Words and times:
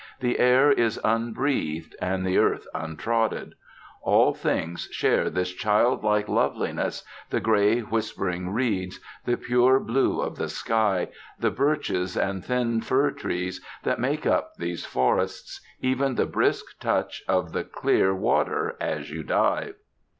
The 0.19 0.39
air 0.39 0.71
is 0.71 0.99
unbreathed, 1.03 1.95
and 2.01 2.25
the 2.25 2.39
earth 2.39 2.65
untrodden. 2.73 3.53
All 4.01 4.33
things 4.33 4.87
share 4.91 5.29
this 5.29 5.53
childlike 5.53 6.27
loveliness, 6.27 7.03
the 7.29 7.39
grey 7.39 7.81
whispering 7.81 8.49
reeds, 8.49 8.99
the 9.25 9.37
pure 9.37 9.79
blue 9.79 10.19
of 10.19 10.37
the 10.37 10.49
sky, 10.49 11.09
the 11.37 11.51
birches 11.51 12.17
and 12.17 12.43
thin 12.43 12.81
fir 12.81 13.11
trees 13.11 13.61
that 13.83 13.99
make 13.99 14.25
up 14.25 14.55
these 14.55 14.87
forests, 14.87 15.61
even 15.81 16.15
the 16.15 16.25
brisk 16.25 16.79
touch 16.79 17.21
of 17.27 17.51
the 17.51 17.63
clear 17.63 18.11
water 18.11 18.75
as 18.81 19.11
you 19.11 19.21
dive. 19.21 19.75